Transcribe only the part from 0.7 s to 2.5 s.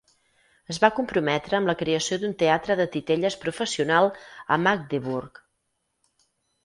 Es va comprometre amb la creació d'un